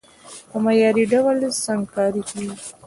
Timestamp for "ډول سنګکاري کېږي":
1.13-2.57